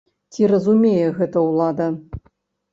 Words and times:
Ці 0.35 0.47
разумее 0.51 1.05
гэта 1.21 1.45
ўлада? 1.51 1.91